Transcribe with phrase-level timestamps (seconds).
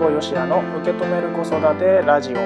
[0.00, 2.36] 保よしやの受け止める子育てラジオ。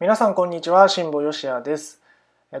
[0.00, 2.02] 皆さんこんにちは辛坊よしやです。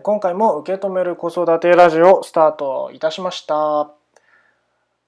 [0.04, 3.97] 今回も受け止める子育てラジオスタートいたしました。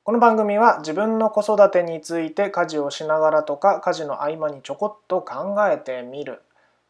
[0.03, 6.41] この番組は自分の子育てについて家事をしながらとか家事の合間にちょこっと考えてみる。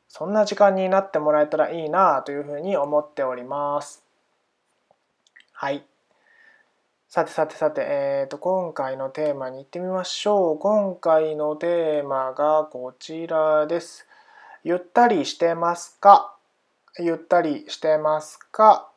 [0.09, 4.05] そんな時間になってもらえたらいいなというふうに思っております。
[5.53, 5.85] はい。
[7.09, 10.59] さてさてさて、えーと、今回のテーマに行ってみましょう。
[10.61, 14.07] 今回のテーマがこちらです。
[14.63, 16.37] ゆったりしてますか？
[16.99, 18.89] ゆったりしてますか？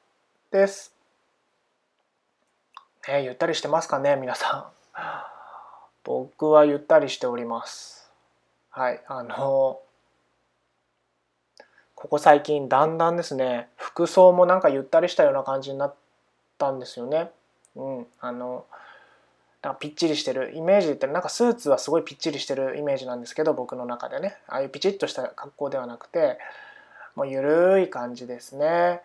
[0.52, 0.93] です。
[3.08, 4.66] ね、ゆったりしてますかね皆さん。
[6.06, 8.10] 僕はゆったりしております。
[8.70, 9.80] はいあの
[11.96, 15.96] ここ最近だんだんですね服装もなんかゆったりしたような感じになっ
[16.58, 17.30] たんですよね。
[17.76, 18.66] うんあの
[19.62, 24.38] なんかぴっちりしてるイメージで言ったらなんかスーツはすごいぴっちりしてるイメージなんですけど僕の中でね。
[24.48, 26.38] ああいうピチッとした格好ではなくて
[27.16, 29.02] もうゆるい感じですね。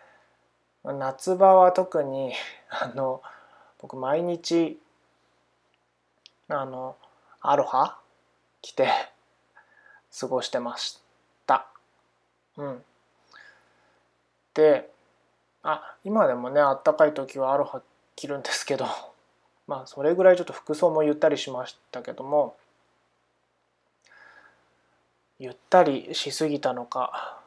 [0.84, 2.32] 夏場は特に
[2.70, 3.22] あの
[3.78, 4.78] 僕毎日
[6.48, 6.96] あの
[7.40, 7.98] アロハ
[8.62, 8.88] 着て
[10.18, 10.98] 過ごしてまし
[11.46, 11.66] た。
[12.56, 12.82] うん。
[14.54, 14.90] で
[15.62, 17.82] あ今でもねあったかい時はアロハ
[18.16, 18.86] 着るんですけど
[19.68, 22.56] まあそれぐらいちょっと服装もゆったりしましたけども
[25.38, 27.38] ゆったりしすぎたのか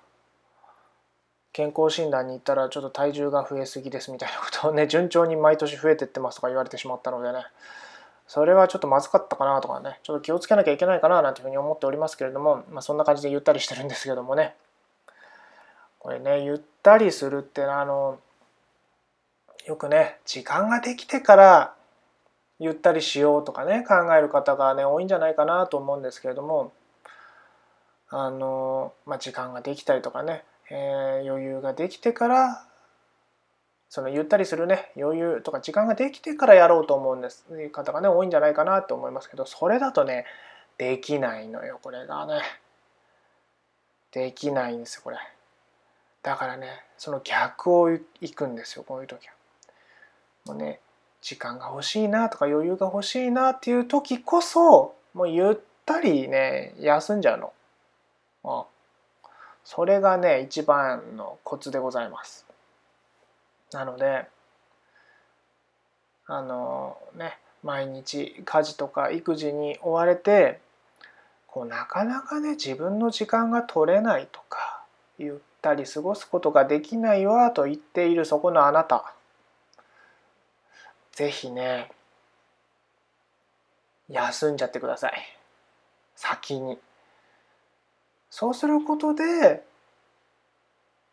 [1.54, 7.46] 健康診断に行ったらちょっと体重が増えすぎですみたいなことをね 順調に毎年増えてってますとか言われてしまったのでね。
[8.28, 10.00] それはちょっとまずかったかなとかね。
[10.04, 14.56] ちょっと気をつけなきゃいけないかななんていうふうに思っておりますけれども、まあ、そんな感じでゆったりしてるんですけどもね。
[16.02, 18.18] これねゆったりするってあの
[19.68, 21.76] よくね時間ができてから
[22.58, 26.74] ゆったりしようとかね考える方がね多いんじゃないかなと思うんですけれども
[28.10, 30.44] あの、まあ、時間ができたりとかね
[30.74, 32.66] えー、余裕ができてから
[33.90, 40.26] そのゆったりするね余裕とか時間ができてからやろうと思うんですという方がね多いんじゃないかなと思いますけどそれだとね
[40.78, 42.42] できないのよこれがね。
[44.14, 45.18] できないんですよこれ。
[46.24, 46.68] だからね
[46.98, 48.00] その逆をい
[48.32, 49.34] くんですよこういう時は。
[50.46, 50.80] もうね
[51.22, 55.56] 時間が欲しいなとか余裕が欲しいなっていう時こそもうゆっ
[55.86, 57.54] たりね休んじゃうの。
[58.46, 58.66] あ
[59.64, 62.46] それがね一番のコツでございます。
[63.72, 64.26] なので
[66.28, 70.60] あのね毎日家事とか育児に追われて
[71.48, 74.82] こうなかなかね自分の時間が取れないとか
[75.18, 79.14] ゆったり過ごすことができないわと言っているそこのあなた。
[81.12, 81.92] 是非ね
[84.10, 85.14] 休んじゃってください。
[86.16, 86.78] 先に。
[88.32, 89.62] そうすることで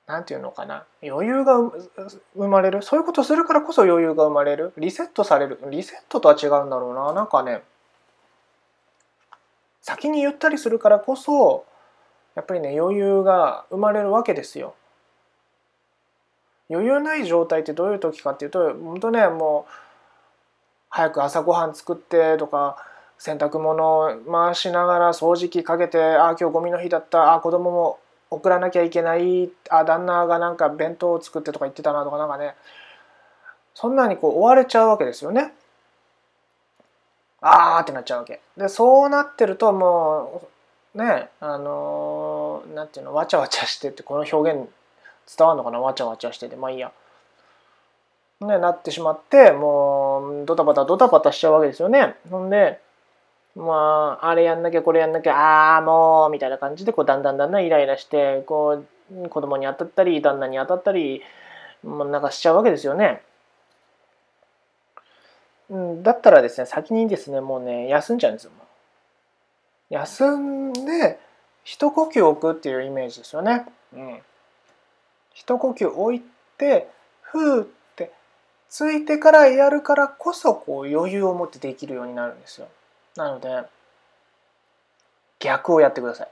[0.07, 2.81] 何て言うのかな余裕が生まれる。
[2.81, 4.73] そういうことするからこそ余裕が生まれる。
[4.79, 5.59] リセットされる。
[5.69, 7.13] リセットとは違うんだろうな。
[7.13, 7.63] なんかね
[9.83, 11.67] 先にゆったりするからこそ
[12.37, 14.75] やっぱりね余裕が生まれるわけですよ。
[16.71, 19.73] 余裕ない状態ってどういう時かっていうと本当ねもう
[20.89, 22.77] 早く朝ごはん作ってとか
[23.19, 27.99] 洗濯物回しながら掃除機かけてああ今日ゴミの日だったあ子供も
[28.31, 32.55] 送らなきゃいけないあ旦那がなんか弁当を作ってとか言ってたなとかなんかね
[33.75, 35.53] そんなにこう追われちゃうわけですよね。
[37.41, 38.41] あーってなっちゃうわけ。
[38.57, 40.43] でそうなってるとも
[40.95, 44.69] うねあのー、なんていうのわちゃわちゃしてってこの表現
[45.37, 45.81] 伝わるのかな？
[45.81, 46.93] わちゃわちゃしててまあいいや。
[48.41, 52.17] ねなってしまってもうドタバタドタバタしちゃうわけですよね。
[52.31, 52.81] ほんで
[53.59, 61.23] まあ、あれやんなきゃこれやんなきゃ、ああ、もう、みたいな感じで、こう、だんだんだんだんイライラして、こう、子供に当たったり、旦那に当たったり、
[61.83, 63.23] もうなんかしちゃうわけですよね。
[66.03, 68.53] だったらですね、先にですね、もうね、休んじゃうんですよ。
[69.91, 71.19] 休んで、
[71.65, 73.67] 一呼吸置くっていうイメージですよね。
[73.93, 74.23] うん。
[75.35, 76.23] 一呼吸置い
[76.57, 76.89] て、
[77.23, 77.67] ふーっ
[77.97, 78.13] て
[78.69, 82.69] ついてからやるからこそ、こう余裕を持ってできるようになるんですよ。
[83.19, 83.65] なので
[85.41, 86.29] 逆をやってください。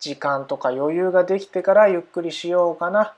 [0.00, 3.14] 時間とか余裕ができてからゆっくりしようかな。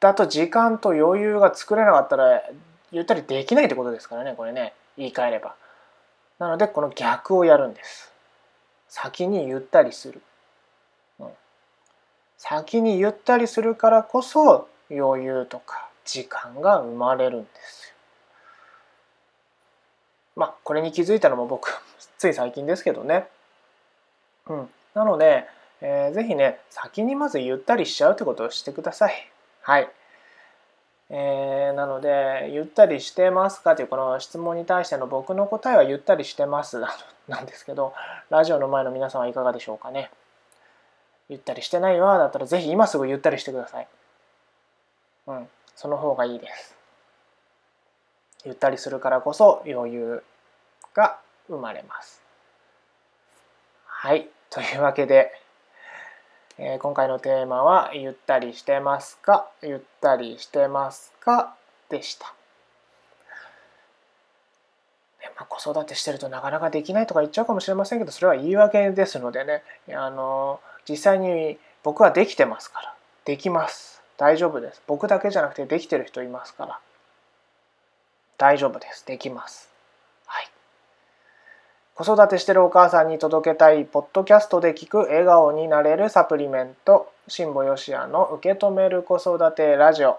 [0.00, 2.42] だと時間と余裕が作れなかったら
[2.90, 4.74] ゆったりできないってことですからねこれね。
[4.96, 5.54] 言い換えれば。
[6.38, 8.12] なのでこの逆をやるんです。
[8.88, 10.22] 先にゆったりする、
[11.18, 11.28] うん、
[12.38, 17.95] 先にゆったりするからこそ余裕とか時間が生まれるんですよ。
[20.36, 21.82] まあこれに気づいたのも僕
[22.18, 23.28] つい最近ですけどね。
[24.46, 25.48] うん、なので、
[25.80, 29.30] えー、ぜひね先にまずゆったりしちゃうってことをしてください。
[29.62, 29.90] はい。
[31.08, 36.80] えー、なのでゆったりしてますかというこの質問に対しての僕の答えはゆったりしてます
[37.28, 37.94] なんですけど
[38.28, 40.10] ラジオの前の皆さんはいかがでしょうかね
[41.28, 43.88] ゆったりしてないわだったらぜひ今すぐゆったりしてください
[45.28, 46.75] うんその方がいいです
[48.44, 50.24] ゆったりするからこそ余裕
[50.94, 51.18] が
[51.48, 52.22] 生まれます
[53.86, 55.32] はいというわけで
[56.58, 61.54] えー、今回のテーマは「ゆったりしてますか?」「ゆったりしてますか?」
[61.90, 62.32] でした。
[65.38, 69.62] まあ、子育てしてるとなかなかできないとか言っちゃうかもしれませんけどそれは言い訳ですのでね
[69.92, 72.94] あの実際に僕はできてますから
[73.26, 76.80] できます大丈夫です僕だけじゃなくてできてる人いますから
[78.38, 79.06] 大丈夫です。
[79.06, 79.68] できます。
[80.26, 80.50] はい。
[81.94, 90.18] 子育てしてるお母さんに届けたいポッドキャストで聞く笑顔になれるサプリメント辛坊よしやの受け止める子育てラジオ。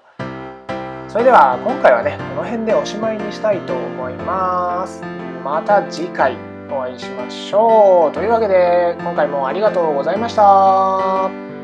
[1.08, 5.02] それでは今回はねこの辺でおしまいにしたいと思います。
[5.44, 6.36] また次回
[6.70, 8.12] お会いしましょう。
[8.12, 11.57] というわけで今回もありがとうございました。